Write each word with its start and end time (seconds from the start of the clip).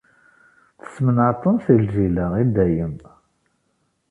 Tessmenɛeḍ-ten 0.81 1.55
si 1.63 1.75
lǧil-a, 1.83 2.25
i 2.41 2.43
dayem. 2.55 2.95